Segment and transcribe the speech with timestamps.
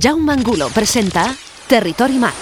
[0.00, 1.36] Jaume Angulo presenta
[1.68, 2.34] Territory Mac.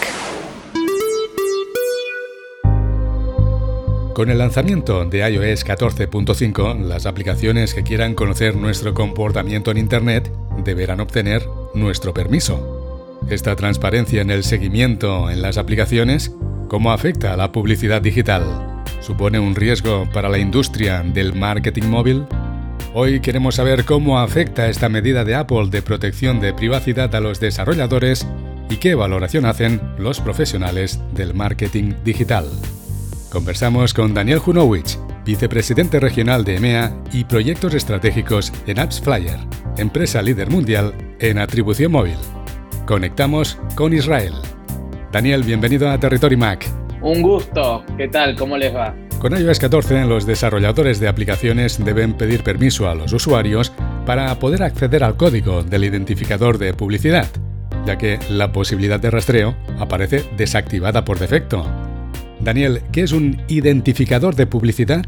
[4.15, 10.33] Con el lanzamiento de iOS 14.5, las aplicaciones que quieran conocer nuestro comportamiento en Internet
[10.65, 13.19] deberán obtener nuestro permiso.
[13.29, 16.35] Esta transparencia en el seguimiento en las aplicaciones,
[16.69, 18.83] ¿cómo afecta a la publicidad digital?
[19.01, 22.25] ¿Supone un riesgo para la industria del marketing móvil?
[22.95, 27.41] Hoy queremos saber cómo afecta esta medida de Apple de protección de privacidad a los
[27.41, 28.27] desarrolladores
[28.69, 32.45] y qué valoración hacen los profesionales del marketing digital.
[33.31, 39.39] Conversamos con Daniel Junowicz, vicepresidente regional de EMEA y proyectos estratégicos en AppsFlyer,
[39.79, 42.19] empresa líder mundial en atribución móvil.
[42.85, 44.35] Conectamos con Israel.
[45.11, 46.67] Daniel, bienvenido a Territory Mac.
[47.01, 47.85] Un gusto.
[47.97, 48.37] ¿Qué tal?
[48.37, 48.95] ¿Cómo les va?
[49.23, 53.73] Con iOS 14, los desarrolladores de aplicaciones deben pedir permiso a los usuarios
[54.05, 57.29] para poder acceder al código del identificador de publicidad,
[57.87, 61.65] ya que la posibilidad de rastreo aparece desactivada por defecto.
[62.41, 65.05] Daniel, ¿qué es un identificador de publicidad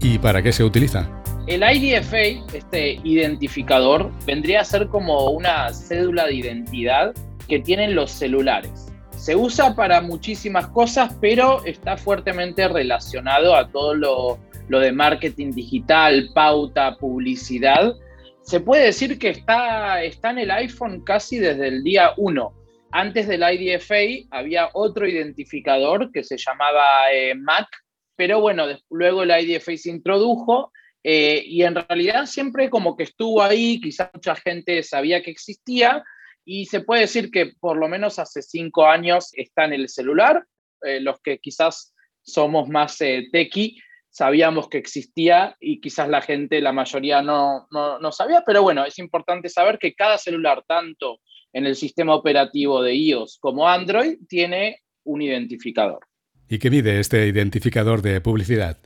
[0.00, 1.10] y para qué se utiliza?
[1.48, 7.14] El IDFA, este identificador, vendría a ser como una cédula de identidad
[7.48, 8.85] que tienen los celulares
[9.26, 14.38] se usa para muchísimas cosas, pero está fuertemente relacionado a todo lo,
[14.68, 17.96] de marketing digital, pauta, publicidad.
[18.42, 22.54] Se puede decir que está, está en el iPhone casi desde el día 1.
[22.92, 27.66] Antes del IDFA había otro identificador que se llamaba eh, MAC,
[28.14, 30.70] pero bueno, luego el IDFA se introdujo
[31.02, 36.04] eh, y en realidad siempre como que estuvo ahí, quizás mucha gente sabía que existía,
[36.46, 40.46] y se puede decir que por lo menos hace cinco años está en el celular.
[40.82, 43.76] Eh, los que quizás somos más eh, tequi
[44.16, 48.98] sabíamos que existía y quizás la gente, la mayoría no, no, sabía, pero bueno, es
[48.98, 51.20] importante saber que cada celular, tanto
[51.52, 56.06] en el sistema operativo de iOS como Android, tiene un identificador.
[56.48, 58.78] ¿Y qué mide este identificador de publicidad?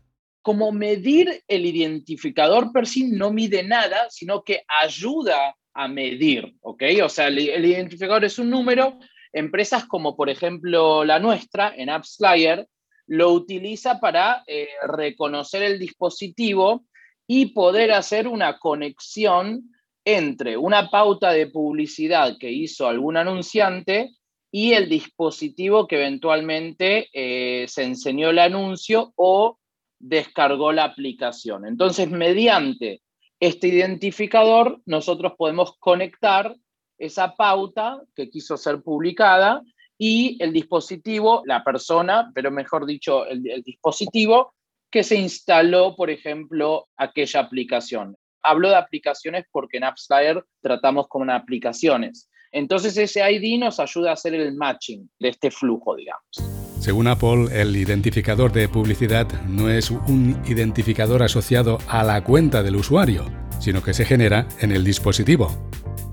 [0.43, 6.82] Como medir el identificador per sí no mide nada, sino que ayuda a medir, ¿ok?
[7.04, 8.98] O sea, el, identificador es un número.
[9.32, 12.66] Empresas como por ejemplo la nuestra, en AppsFlyer,
[13.06, 16.84] lo utiliza para eh, reconocer el dispositivo
[17.26, 19.70] y poder hacer una conexión
[20.04, 24.10] entre una pauta de publicidad que hizo algún anunciante
[24.50, 29.58] y el dispositivo que eventualmente eh, se enseñó el anuncio o
[29.98, 31.66] descargó la aplicación.
[31.66, 33.02] Entonces, mediante
[33.41, 36.55] este identificador nosotros podemos conectar
[36.99, 39.62] esa pauta que quiso ser publicada
[39.97, 44.55] y el dispositivo, la persona, pero mejor dicho, el, dispositivo
[44.91, 48.17] que se instaló, por ejemplo, aquella aplicación.
[48.43, 52.29] Hablo de aplicaciones porque en AppsFlyer tratamos con aplicaciones.
[52.53, 56.59] Entonces ese ID nos ayuda a hacer el matching de este flujo, digamos.
[56.81, 62.77] Según Apple, el identificador de publicidad no es un identificador asociado a la cuenta del
[62.77, 63.27] usuario,
[63.59, 65.55] sino que se genera en el dispositivo.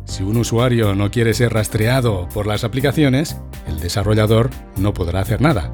[0.04, 5.40] Si un usuario no quiere ser rastreado por las aplicaciones, el desarrollador no podrá hacer
[5.40, 5.72] nada.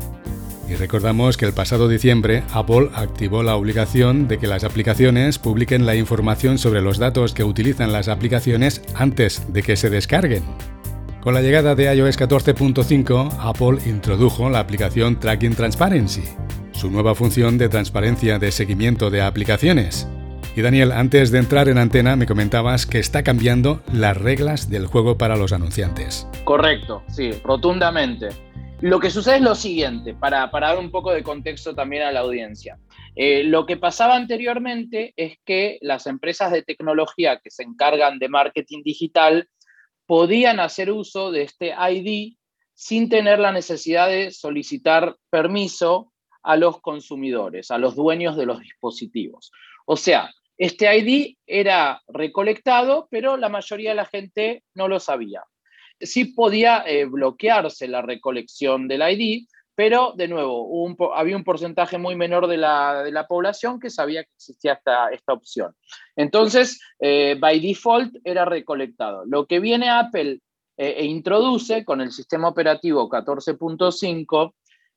[0.69, 5.87] Y recordamos que el pasado diciembre Apple activó la obligación de que las aplicaciones publiquen
[5.87, 10.43] la información sobre los datos que utilizan las aplicaciones antes de que se descarguen.
[11.23, 16.23] Con la llegada de iOS 14.5, Apple introdujo la aplicación Tracking Transparency,
[16.73, 20.05] su nueva función de transparencia de seguimiento de aplicaciones.
[20.53, 24.85] Y Daniel, antes de entrar en antena me comentabas que está cambiando las reglas del
[24.85, 26.27] juego para los anunciantes.
[26.43, 28.27] Correcto, sí, rotundamente.
[28.81, 32.19] Lo que sucede es lo siguiente, para, dar un poco de contexto también a la
[32.19, 32.79] audiencia.
[33.15, 38.27] Eh, lo que pasaba anteriormente es que las empresas de tecnología que se encargan de
[38.27, 39.47] marketing digital
[40.05, 42.35] podían hacer uso de este ID
[42.73, 48.59] sin tener la necesidad de solicitar permiso a los consumidores, a los dueños de los
[48.59, 49.51] dispositivos.
[49.85, 55.43] O sea, este ID era recolectado, pero la mayoría de la gente no lo sabía.
[55.99, 62.15] Sí podía eh, bloquearse la recolección del ID, pero de nuevo, había un porcentaje muy
[62.15, 65.73] menor de la, población que sabía que existía esta, esta opción.
[66.15, 69.23] Entonces, eh, by default era recolectado.
[69.25, 70.41] Lo que viene Apple
[70.77, 74.53] eh, e introduce con el sistema operativo 14.5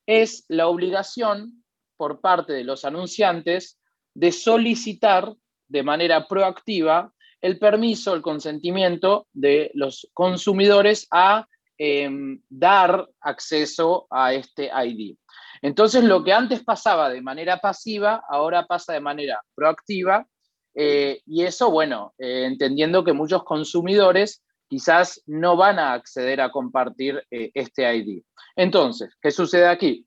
[0.06, 1.64] es la obligación
[1.96, 3.78] por parte de los anunciantes
[4.14, 5.34] de solicitar
[5.68, 11.46] de manera proactiva el permiso, el consentimiento de los consumidores a
[11.78, 15.14] Em, dar acceso a este ID.
[15.60, 20.26] Entonces, lo que antes pasaba de manera pasiva, ahora pasa de manera proactiva.
[20.74, 26.50] Eh, y eso, bueno, eh, entendiendo que muchos consumidores quizás no van a acceder a
[26.50, 28.22] compartir eh, este ID.
[28.56, 30.06] Entonces, ¿qué sucede aquí?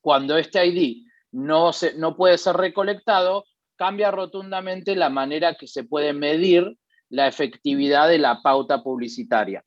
[0.00, 5.82] Cuando este ID no, se, no puede ser recolectado, cambia rotundamente la manera que se
[5.82, 6.76] puede medir
[7.08, 9.64] la efectividad de la pauta publicitaria.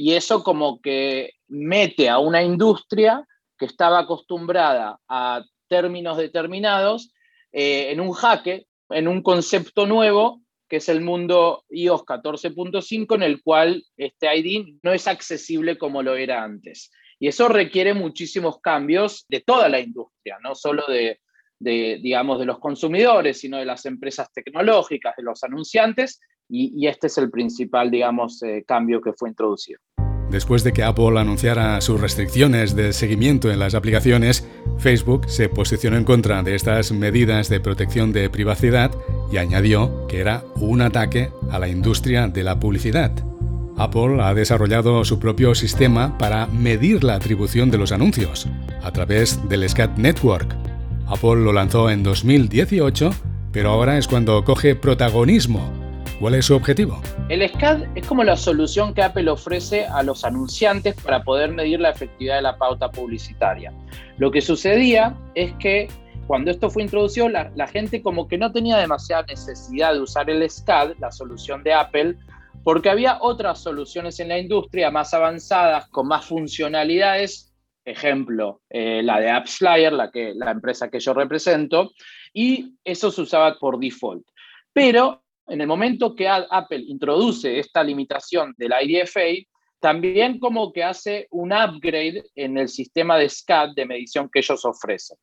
[0.00, 3.26] Y eso como que mete a una industria
[3.58, 7.12] que estaba acostumbrada a términos determinados
[7.50, 13.22] eh, en un jaque, en un concepto nuevo, que es el mundo iOS 14.5, en
[13.24, 16.92] el cual este ID no es accesible como lo era antes.
[17.18, 21.18] Y eso requiere muchísimos cambios de toda la industria, no solo de,
[21.58, 27.18] digamos, de los consumidores, sino de las empresas tecnológicas, de los anunciantes, y, este es
[27.18, 29.80] el principal, digamos, eh, cambio que fue introducido.
[30.30, 34.46] Después de que Apple anunciara sus restricciones de seguimiento en las aplicaciones,
[34.78, 38.90] Facebook se posicionó en contra de estas medidas de protección de privacidad
[39.32, 43.12] y añadió que era un ataque a la industria de la publicidad.
[43.78, 48.48] Apple ha desarrollado su propio sistema para medir la atribución de los anuncios
[48.82, 50.54] a través del SCAT Network.
[51.06, 53.10] Apple lo lanzó en 2018,
[53.50, 55.87] pero ahora es cuando coge protagonismo
[56.20, 57.00] ¿Cuál es su objetivo?
[57.28, 61.80] El SCAD es como la solución que Apple ofrece a los anunciantes para poder medir
[61.80, 63.72] la efectividad de la pauta publicitaria.
[64.16, 65.86] Lo que sucedía es que
[66.26, 70.48] cuando esto fue introducido, la, gente como que no tenía demasiada necesidad de usar el
[70.50, 72.16] SCAD, la solución de Apple,
[72.64, 77.54] porque había otras soluciones en la industria más avanzadas, con más funcionalidades,
[77.84, 81.92] ejemplo, eh, la de AppsFlyer, la, que, la empresa que yo represento,
[82.34, 84.26] y eso se usaba por default.
[84.72, 89.46] Pero en el momento que Apple introduce esta limitación del IDFA,
[89.80, 94.64] también como que hace un upgrade en el sistema de SCAD de medición que ellos
[94.64, 95.16] ofrecen.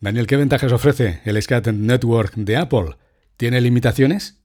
[0.00, 2.96] Daniel, ¿qué ventajas ofrece el SCAD Network de Apple?
[3.36, 4.42] ¿Tiene limitaciones?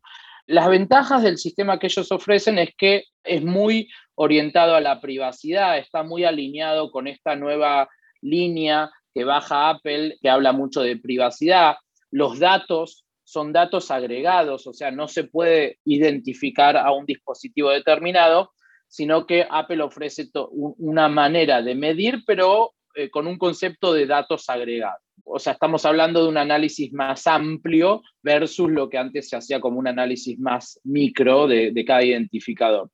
[0.47, 5.77] Las ventajas del sistema que ellos ofrecen es que es muy orientado a la privacidad,
[5.77, 7.89] está muy alineado con esta nueva
[8.21, 11.77] línea que baja Apple, que habla mucho de privacidad.
[12.11, 18.51] Los datos son datos agregados, o sea, no se puede identificar a un dispositivo determinado,
[18.87, 24.47] sino que Apple ofrece una manera de medir, pero eh, con un concepto de datos
[24.47, 25.01] agregados.
[25.23, 29.59] O sea, estamos hablando de un análisis más amplio versus lo que antes se hacía
[29.59, 32.91] como un análisis más micro de, de cada identificador.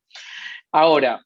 [0.72, 1.22] Ahora,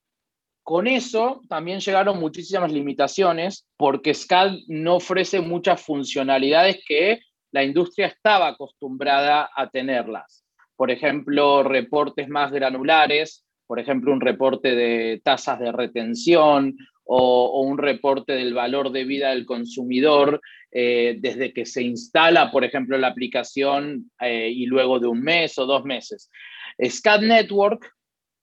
[0.64, 7.20] con eso también llegaron muchísimas limitaciones porque SCAD no ofrece muchas funcionalidades que
[7.56, 10.44] la industria estaba acostumbrada a tenerlas.
[10.76, 17.78] Por ejemplo, reportes más granulares, por ejemplo, un reporte de tasas de retención o, un
[17.78, 23.06] reporte del valor de vida del consumidor eh, desde que se instala, por ejemplo, la
[23.08, 26.30] aplicación eh, y luego de un mes o dos meses.
[26.78, 27.90] SCAD Network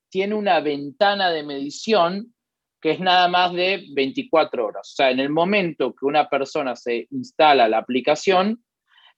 [0.10, 2.34] tiene una ventana de medición
[2.82, 4.92] que es nada más de 24 horas.
[4.92, 8.64] O sea, en el momento que una persona se instala la aplicación,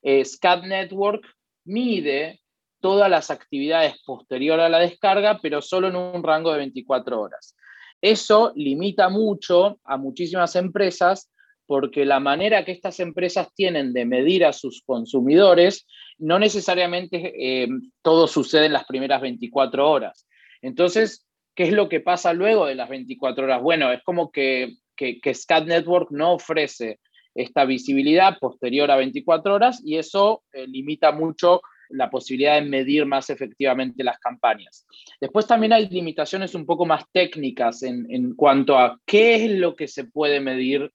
[0.06, 1.26] SCAD Network
[1.66, 2.42] mide
[2.80, 7.56] todas las actividades posterior a la descarga, pero solo en un rango de 24 horas.
[8.02, 11.32] Eso limita mucho a muchísimas empresas
[11.66, 15.88] porque la manera que estas empresas tienen de medir a sus consumidores,
[16.20, 17.68] no necesariamente eh,
[18.04, 20.28] todo sucede en las primeras 24 horas.
[20.62, 21.26] Entonces,
[21.56, 23.62] ¿qué es lo que pasa luego de las 24 horas?
[23.62, 27.00] Bueno, es como que, que, que SCAD Network no ofrece
[27.36, 33.06] esta visibilidad posterior a 24 horas y eso eh, limita mucho la posibilidad de medir
[33.06, 34.88] más efectivamente las campañas.
[35.20, 39.76] Después también hay limitaciones un poco más técnicas en, en cuanto a qué es lo
[39.76, 40.92] que se puede medir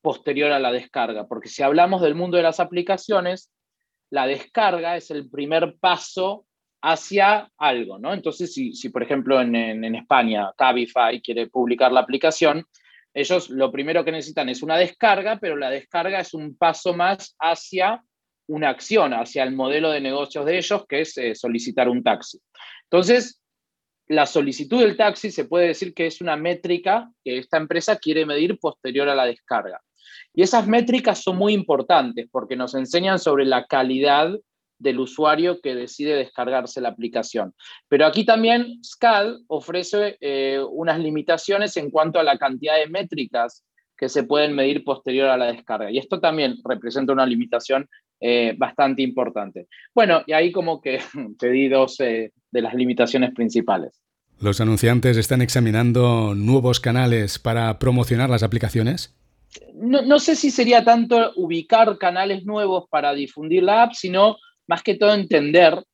[0.00, 3.52] posterior a la descarga, porque si hablamos del mundo de las aplicaciones,
[4.10, 6.46] la descarga es el primer paso
[6.82, 8.12] hacia algo, ¿no?
[8.12, 12.66] Entonces, si, si por ejemplo en, en, en España Cabify quiere publicar la aplicación,
[13.14, 17.36] ellos lo primero que necesitan es una descarga, pero la descarga es un paso más
[17.38, 18.02] hacia
[18.48, 22.40] una acción, hacia el modelo de negocios de ellos, que es eh, solicitar un taxi.
[22.84, 23.40] Entonces,
[24.08, 28.26] la solicitud del taxi se puede decir que es una métrica que esta empresa quiere
[28.26, 29.80] medir posterior a la descarga.
[30.34, 34.34] Y esas métricas son muy importantes porque nos enseñan sobre la calidad
[34.82, 37.54] del usuario que decide descargarse la aplicación.
[37.88, 43.64] Pero aquí también SCAD ofrece eh, unas limitaciones en cuanto a la cantidad de métricas
[43.96, 45.90] que se pueden medir posterior a la descarga.
[45.90, 47.88] Y esto también representa una limitación
[48.20, 49.66] eh, bastante importante.
[49.94, 51.00] Bueno, y ahí como que
[51.38, 54.02] te di dos eh, de las limitaciones principales.
[54.40, 59.14] ¿Los anunciantes están examinando nuevos canales para promocionar las aplicaciones?
[59.74, 64.36] No, no, sé si sería tanto ubicar canales nuevos para difundir la app, sino
[64.72, 65.84] más que todo entender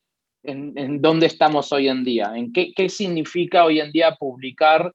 [0.45, 4.93] en, dónde estamos hoy en día, en qué, significa hoy en día publicar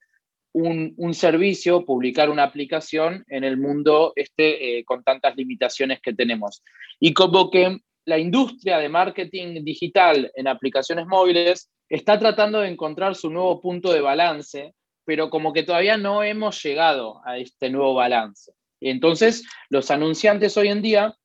[0.53, 6.63] un, servicio, publicar una aplicación en el mundo este, eh, con tantas limitaciones que tenemos.
[6.97, 13.15] Y como que la industria de marketing digital en aplicaciones móviles está tratando de encontrar
[13.15, 14.73] su nuevo punto de balance,
[15.03, 18.53] pero como que todavía no hemos llegado a este nuevo balance.
[18.79, 21.17] Entonces, los anunciantes hoy en día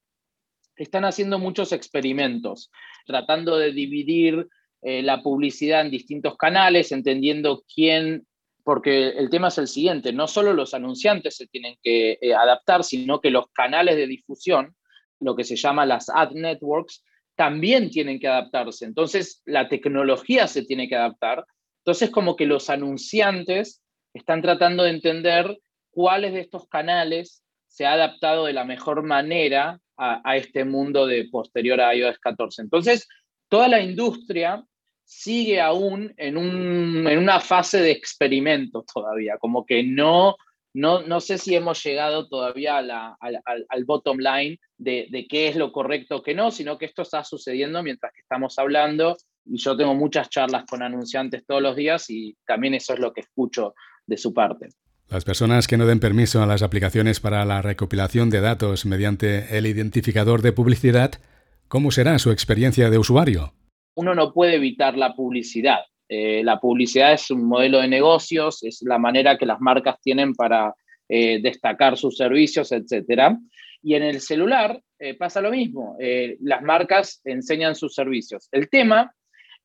[0.78, 2.70] están haciendo muchos experimentos,
[3.06, 4.48] tratando de dividir
[4.82, 8.26] eh, la publicidad en distintos canales, entendiendo quién,
[8.62, 12.84] porque el tema es el siguiente, no solo los anunciantes se tienen que eh, adaptar,
[12.84, 14.74] sino que los canales de difusión,
[15.20, 17.04] lo que se llama las ad networks,
[17.34, 18.84] también tienen que adaptarse.
[18.84, 21.44] Entonces, la tecnología se tiene que adaptar.
[21.84, 23.82] Entonces, como que los anunciantes
[24.12, 25.58] están tratando de entender
[25.90, 31.28] cuáles de estos canales se ha adaptado de la mejor manera a, este mundo de
[31.30, 32.62] posterior a iOS 14.
[32.62, 33.08] Entonces,
[33.48, 34.64] toda la industria
[35.04, 40.36] sigue aún en, una fase de experimento todavía, como que no,
[40.74, 45.72] no, no sé si hemos llegado todavía al, bottom line de, de, qué es lo
[45.72, 49.94] correcto que no, sino que esto está sucediendo mientras que estamos hablando y yo tengo
[49.94, 53.74] muchas charlas con anunciantes todos los días y también eso es lo que escucho
[54.06, 54.68] de su parte.
[55.10, 59.56] Las personas que no den permiso a las aplicaciones para la recopilación de datos mediante
[59.56, 61.12] el identificador de publicidad,
[61.66, 63.54] ¿cómo será su experiencia de usuario?
[63.94, 65.78] Uno no puede evitar la publicidad.
[66.10, 70.34] Eh, la publicidad es un modelo de negocios, es la manera que las marcas tienen
[70.34, 70.74] para
[71.08, 73.34] eh, destacar sus servicios, etc.
[73.82, 75.96] Y en el celular eh, pasa lo mismo.
[76.40, 78.46] las marcas enseñan sus servicios.
[78.52, 79.10] El tema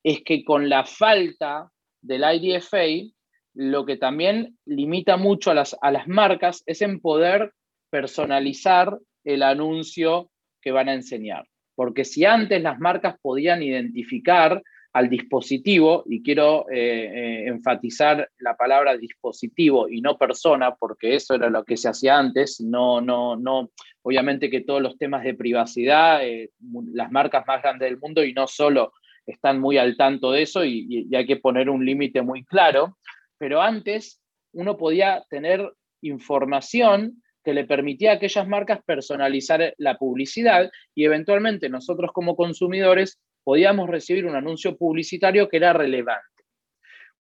[0.02, 1.70] es que con la falta
[2.00, 3.12] del IDFA,
[3.54, 7.52] lo que también limita mucho a las, a las marcas es en poder
[7.90, 10.30] personalizar el anuncio
[10.60, 11.46] que van a enseñar.
[11.76, 18.56] Porque si antes las marcas podían identificar al dispositivo, y quiero eh, eh, enfatizar la
[18.56, 23.34] palabra dispositivo y no persona, porque eso era lo que se hacía antes, no, no,
[23.34, 23.70] no,
[24.02, 26.50] obviamente que todos los temas de privacidad, eh,
[26.92, 28.92] las marcas más grandes del mundo y no solo
[29.26, 32.96] están muy al tanto de eso y hay que poner un límite muy claro,
[33.38, 34.20] pero antes
[34.52, 35.72] uno podía tener
[36.02, 43.20] información que le permitía a aquellas marcas personalizar la publicidad y eventualmente nosotros como consumidores
[43.44, 46.24] podíamos recibir un anuncio publicitario que era relevante.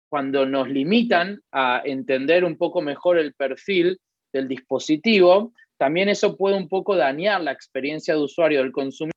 [0.09, 3.99] Cuando nos limitan a entender un poco mejor el perfil
[4.33, 9.13] del dispositivo, también eso puede un poco dañar la experiencia de usuario del consumidor,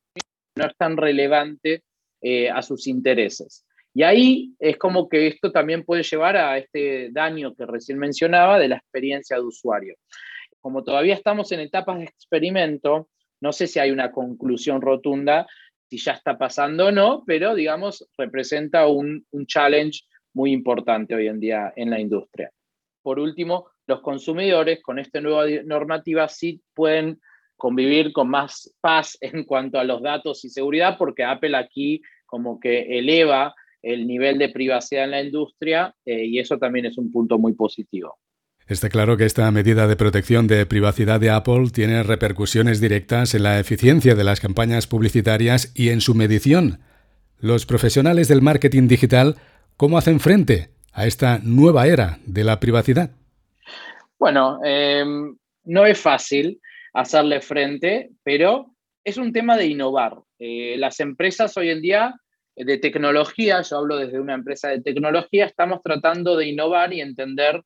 [0.57, 1.85] no es tan relevante
[2.21, 3.65] eh, a sus intereses.
[3.95, 8.59] Y ahí es como que esto también puede llevar a este daño que recién mencionaba
[8.59, 9.97] de la experiencia de usuario.
[10.61, 13.09] Como todavía estamos en etapas de experimento,
[13.41, 15.47] no sé si hay una conclusión rotunda,
[15.89, 20.03] si ya está pasando o no, pero digamos, representa un, un challenge
[20.35, 22.51] muy importante hoy en día en la industria.
[23.03, 27.21] Por último, los consumidores con esta nueva normativa sí pueden
[27.57, 32.61] convivir con más paz en cuanto a los datos y seguridad, porque Apple aquí como
[32.61, 37.11] que eleva el nivel de privacidad en la industria eh, y eso también es un
[37.11, 38.19] punto muy positivo.
[38.67, 43.43] Está claro que esta medida de protección de privacidad de Apple tiene repercusiones directas en
[43.43, 46.79] la eficiencia de las campañas publicitarias y en su medición.
[47.41, 49.37] Los profesionales del marketing digital,
[49.77, 53.11] ¿cómo hacen frente a esta nueva era de la privacidad?
[54.21, 56.61] Bueno, em, no es fácil
[56.93, 60.19] hacerle frente, pero es un tema de innovar.
[60.39, 62.15] Eh, las empresas hoy en día
[62.65, 67.63] de tecnología, yo hablo desde una empresa de tecnología, estamos tratando de innovar y entender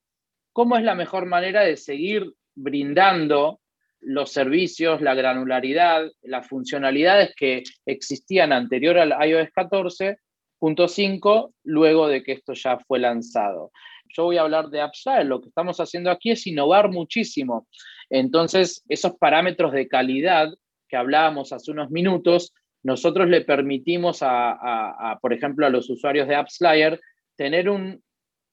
[0.52, 3.60] cómo es la mejor manera de seguir brindando
[4.00, 12.32] los servicios, la granularidad, las funcionalidades que existían anterior al iOS 14.5, luego de que
[12.32, 13.72] esto ya fue lanzado.
[14.16, 17.66] Yo voy a hablar de AppStyle, lo que estamos haciendo aquí es innovar muchísimo.
[18.10, 20.52] Entonces, esos parámetros de calidad
[20.88, 22.52] que hablábamos hace unos minutos,
[22.84, 27.00] nosotros le permitimos a, por ejemplo, a los usuarios de AppsLayer
[27.34, 28.02] tener un,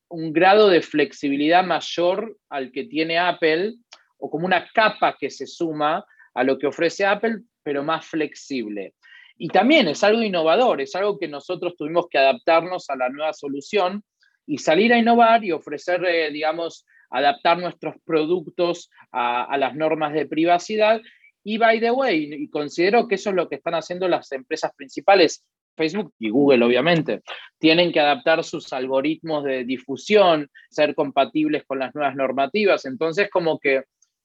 [0.09, 3.75] grado de flexibilidad mayor al que tiene Apple
[4.17, 8.93] o como una capa que se suma a lo que ofrece Apple, pero más flexible.
[9.37, 13.33] Y también es algo innovador, es algo que nosotros tuvimos que adaptarnos a la nueva
[13.33, 14.03] solución
[14.45, 20.13] y salir a innovar y ofrecer, eh, digamos, adaptar nuestros productos a, a, las normas
[20.13, 21.01] de privacidad
[21.43, 25.43] y by the way, considero que eso es lo que están haciendo las empresas principales,
[25.75, 27.21] Facebook y Google obviamente,
[27.57, 32.85] tienen que adaptar sus algoritmos de difusión, ser compatibles con las nuevas normativas.
[32.85, 33.83] Entonces, como que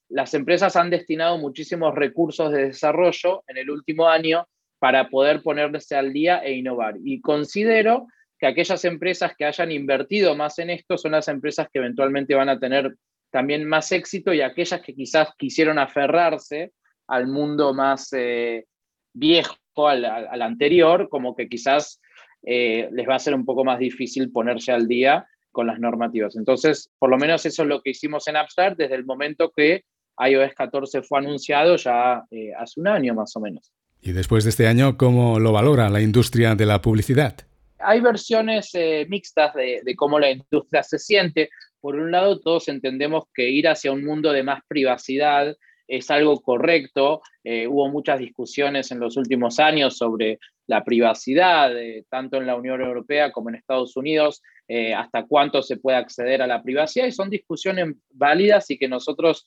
[0.08, 4.46] las empresas han destinado muchísimos recursos de desarrollo en el último año
[4.78, 6.96] para poder ponerse al día e innovar.
[7.02, 8.06] Y considero
[8.38, 12.50] que aquellas empresas que hayan invertido más en esto son las empresas que eventualmente van
[12.50, 12.94] a tener
[13.30, 16.72] también más éxito y aquellas que quizás quisieron aferrarse
[17.08, 18.66] al mundo más eh,
[19.12, 22.00] viejo, al, anterior, como que quizás
[22.42, 26.36] eh, les va a ser un poco más difícil ponerse al día con las normativas.
[26.36, 29.84] Entonces, por lo menos eso es lo que hicimos en Upstart desde el momento que
[30.18, 33.72] iOS 14 fue anunciado ya eh, hace un año más o menos.
[34.00, 37.36] Y después de este año, ¿cómo lo valora la industria de la publicidad?
[37.78, 38.72] Hay versiones
[39.08, 41.50] mixtas de, de, cómo la industria se siente.
[41.80, 45.54] Por un lado, todos entendemos que ir hacia un mundo de más privacidad
[45.88, 47.22] es algo correcto.
[47.44, 52.56] Eh, hubo muchas discusiones en los últimos años sobre la privacidad, eh, tanto en la
[52.56, 57.06] Unión Europea como en Estados Unidos, eh, hasta cuánto se puede acceder a la privacidad,
[57.06, 59.46] y son discusiones válidas y que nosotros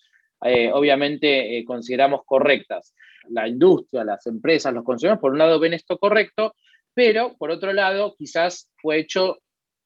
[0.72, 2.96] obviamente consideramos correctas.
[3.28, 6.56] La industria, las empresas, los consumidores, por un lado ven esto correcto,
[6.94, 9.40] pero por otro lado quizás fue hecho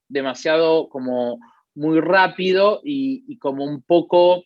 [0.07, 1.39] demasiado como
[1.74, 4.43] muy rápido y como un poco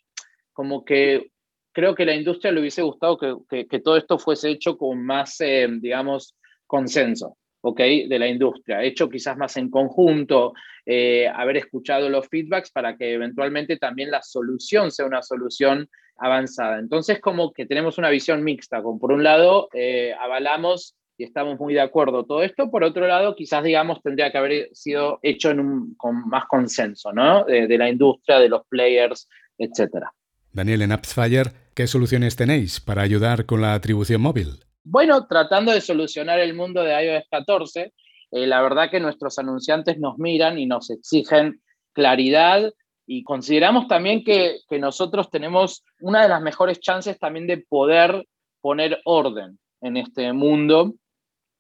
[0.54, 1.30] como que
[1.78, 5.68] creo que la industria le hubiese gustado que, todo esto fuese hecho con más, eh,
[5.80, 7.38] digamos, consenso.
[7.62, 7.78] ¿ok?
[8.10, 10.54] De la industria, hecho quizás más en conjunto,
[10.88, 16.80] eh, haber escuchado los feedbacks para que eventualmente también la solución sea una solución avanzada.
[16.80, 21.60] Entonces, como que tenemos una visión mixta, con por un lado, eh, avalamos y estamos
[21.60, 25.54] muy de acuerdo todo esto, por otro lado, quizás, digamos, tendría que haber sido hecho
[25.96, 27.44] con más consenso, ¿no?
[27.44, 29.30] De, de la industria, de los players,
[29.60, 30.12] etcétera.
[30.58, 34.66] Daniel, en AppsFire, ¿qué soluciones tenéis para ayudar con la atribución móvil?
[34.84, 37.94] Bueno, tratando de solucionar el mundo de iOS 14,
[38.32, 41.62] eh, la verdad que nuestros anunciantes nos miran y nos exigen
[41.94, 42.74] claridad
[43.06, 48.26] y consideramos también que, que nosotros tenemos una de las mejores chances también de poder
[48.60, 50.96] poner orden en este mundo,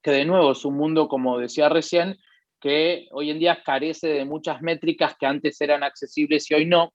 [0.01, 2.17] que de nuevo es un mundo, como decía recién,
[2.59, 6.93] que hoy en día carece de muchas métricas que antes eran accesibles y hoy no.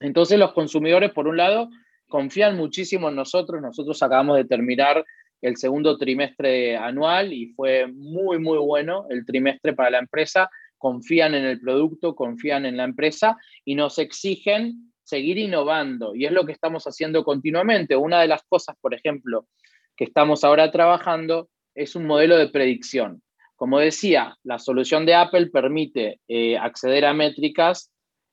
[0.00, 1.70] Entonces los consumidores, por un lado,
[2.08, 3.60] confían muchísimo en nosotros.
[3.62, 5.04] Nosotros acabamos de terminar
[5.40, 10.50] el segundo trimestre anual y fue muy, muy bueno el trimestre para la empresa.
[10.76, 16.14] Confían en el producto, confían en la empresa y nos exigen seguir innovando.
[16.14, 17.96] Y es lo que estamos haciendo continuamente.
[17.96, 19.46] Una de las cosas, por ejemplo,
[19.96, 23.22] que estamos ahora trabajando es un modelo de predicción.
[23.56, 27.90] Como decía, la solución de Apple permite eh, acceder a métricas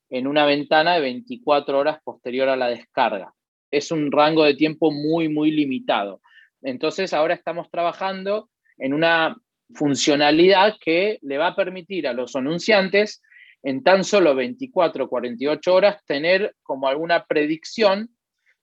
[0.10, 3.34] en una ventana de 24 horas posterior a la descarga.
[3.72, 6.22] Es un rango de tiempo muy, muy limitado.
[6.62, 9.36] Entonces ahora estamos trabajando en una
[9.74, 13.22] funcionalidad que le va a permitir a los anunciantes
[13.64, 18.10] en tan solo 24 o 48 horas tener como alguna predicción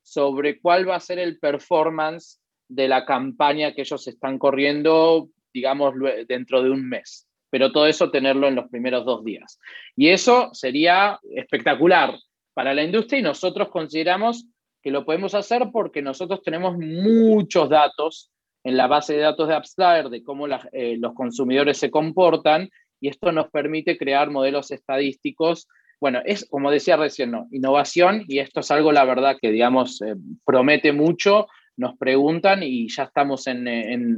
[0.03, 5.95] sobre cuál va a ser el performance de la campaña que ellos están corriendo, digamos,
[6.27, 9.61] dentro de un mes pero todo eso tenerlo en los primeros dos días.
[9.95, 12.13] Y eso sería espectacular
[12.53, 14.47] para la industria y nosotros consideramos
[14.83, 18.33] que lo podemos hacer porque nosotros tenemos muchos datos
[18.65, 23.07] en la base de datos de AppsFlyer de cómo eh, los consumidores se comportan y
[23.07, 25.69] esto nos permite crear modelos estadísticos.
[26.01, 27.47] Bueno, es como decía recién, ¿no?
[27.53, 31.47] innovación y esto es algo, la verdad, que digamos, eh, promete mucho.
[31.77, 33.45] Nos preguntan y ya estamos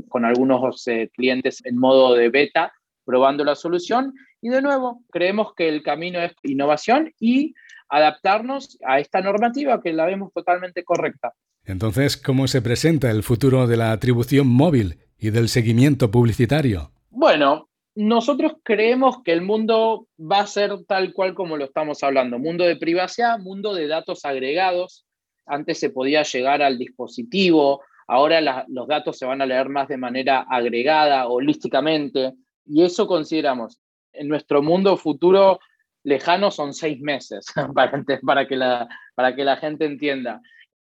[0.09, 2.72] con algunos eh, clientes en modo de beta
[3.07, 4.12] probando la solución.
[4.42, 7.55] Y de nuevo, creemos que el camino es innovación y
[7.88, 11.33] adaptarnos a esta normativa que la vemos totalmente correcta.
[11.64, 16.90] Entonces, ¿cómo se presenta el futuro de la atribución móvil y del seguimiento publicitario?
[17.11, 22.38] Bueno, nosotros creemos que el mundo va a ser tal cual como lo estamos hablando,
[22.38, 25.07] mundo de privacidad, mundo de datos agregados.
[25.47, 29.97] Antes se podía llegar al dispositivo, ahora los datos se van a leer más de
[29.97, 32.35] manera agregada, holísticamente.
[32.66, 33.81] Y eso consideramos,
[34.12, 35.61] en nuestro mundo futuro
[36.02, 40.40] lejano son seis meses, para, que la, para que la gente entienda.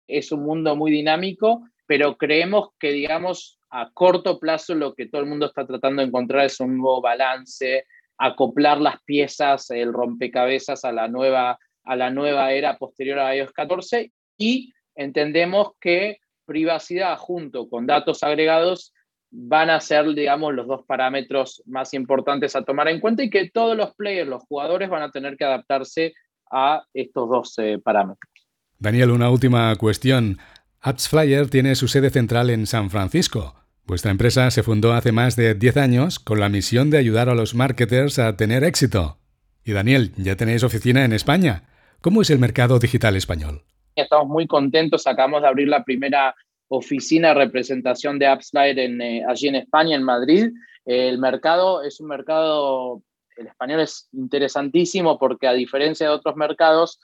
[0.08, 5.22] Es un mundo muy dinámico, pero creemos que, digamos, a corto plazo lo que todo
[5.22, 7.86] el mundo está tratando de encontrar es un nuevo balance,
[8.17, 13.52] acoplar las piezas, el rompecabezas a la nueva, a la nueva era posterior a iOS
[13.52, 18.93] 14 y entendemos que privacidad junto con datos agregados
[19.36, 23.50] van a ser, digamos, los dos parámetros más importantes a tomar en cuenta y que
[23.50, 26.13] todos los players, los jugadores, van a tener que adaptarse
[26.52, 28.32] a estos dos eh, parámetros.
[28.78, 30.38] Daniel, una última cuestión.
[30.82, 33.56] AppsFlyer tiene su sede central en San Francisco.
[33.86, 37.36] Vuestra empresa se fundó hace más de 10 años con la misión de ayudar a
[37.36, 39.17] los marketers a tener éxito.
[39.65, 41.63] Y Daniel, ya tenéis oficina en España.
[42.02, 43.63] ¿Cómo es el mercado digital español?
[43.96, 46.36] Estamos muy contentos, acabamos de abrir la primera
[46.78, 50.52] oficina de representación de AppsFlyer en, eh, allí en España, en Madrid.
[50.86, 53.02] el mercado es un mercado,
[53.38, 57.00] el español es interesantísimo porque a diferencia de otros mercados,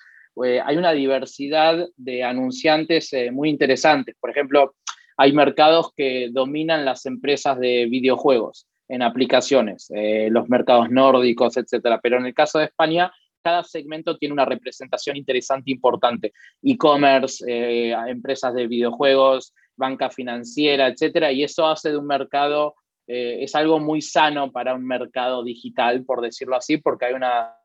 [0.65, 4.15] hay una diversidad de anunciantes muy interesantes.
[4.21, 4.73] Por ejemplo,
[5.17, 11.99] hay mercados que dominan las empresas de videojuegos en aplicaciones, eh, los mercados nórdicos, etcétera.
[12.01, 16.31] Pero en el caso de España, cada segmento tiene una representación interesante, importante.
[16.63, 21.31] E-commerce, eh, empresas de videojuegos, banca financiera, etcétera.
[21.31, 22.75] Y eso hace de un mercado,
[23.07, 27.55] eh, es algo muy sano para un mercado digital, por decirlo así, porque hay una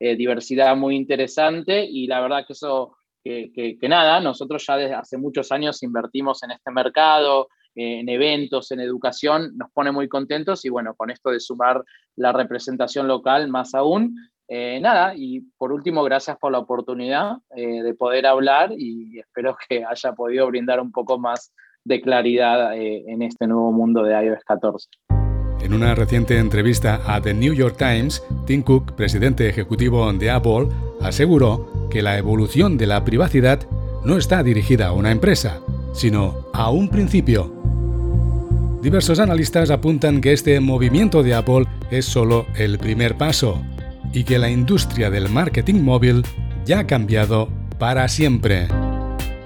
[0.00, 5.50] diversidad muy interesante y la verdad que eso que, nada, nosotros ya desde hace muchos
[5.50, 10.94] años invertimos en este mercado, en eventos, en educación, nos pone muy contentos y bueno,
[10.94, 11.82] con esto de sumar
[12.16, 14.14] la representación local más aún.
[14.46, 19.56] Eh, nada, y por último, gracias por la oportunidad eh, de poder hablar y espero
[19.68, 21.52] que haya podido brindar un poco más
[21.84, 24.88] de claridad eh, en este nuevo mundo de iOS 14.
[25.62, 30.68] En una reciente entrevista a The New York Times, Tim Cook, presidente ejecutivo de Apple,
[31.00, 33.60] aseguró que la evolución de la privacidad
[34.04, 35.60] no está dirigida a una empresa,
[35.94, 37.52] sino a un principio.
[38.82, 43.62] Diversos analistas apuntan que este movimiento de Apple es solo el primer paso
[44.12, 46.22] y que la industria del marketing móvil
[46.66, 48.68] ya ha cambiado para siempre.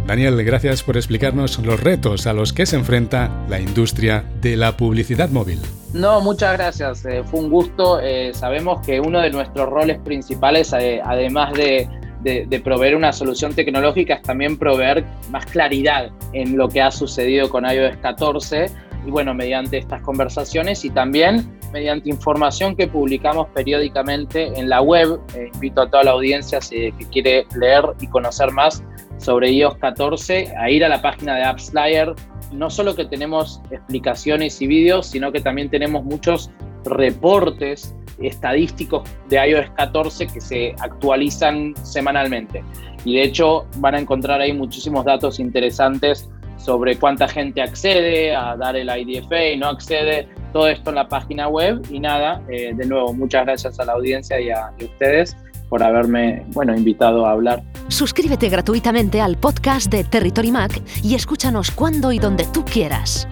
[0.08, 4.74] Daniel, gracias por explicarnos los retos a los que se enfrenta la industria de la
[4.74, 5.60] publicidad móvil.
[5.92, 7.04] No, muchas gracias.
[7.04, 8.00] Eh, fue un gusto.
[8.00, 11.86] Eh, sabemos que uno de nuestros roles principales, eh, además de,
[12.22, 17.50] de, proveer una solución tecnológica, es también proveer más claridad en lo que ha sucedido
[17.50, 18.70] con iOS 14
[19.06, 25.20] y bueno, mediante estas conversaciones y también mediante información que publicamos periódicamente en la web.
[25.52, 28.82] invito a toda la audiencia si, que quiere leer y conocer más
[29.18, 32.14] sobre iOS 14 a ir a la página de AppsFlyer.
[32.52, 36.50] No solo que tenemos explicaciones y vídeos, sino que también tenemos muchos
[36.84, 42.64] reportes estadísticos de iOS 14 que se actualizan semanalmente.
[43.04, 48.56] Y de hecho van a encontrar ahí muchísimos datos interesantes sobre cuánta gente accede a
[48.56, 51.82] dar el IDFA y no accede, todo esto en la página web.
[51.90, 55.36] Y nada, eh, de nuevo, muchas gracias a la audiencia y a ustedes
[55.68, 57.62] por haberme bueno, invitado a hablar.
[57.88, 63.28] Suscríbete gratuitamente al podcast de Territory Mac y escúchanos cuando y donde tú quieras.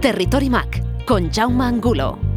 [0.00, 2.27] Territory Mac con Jaume Angulo.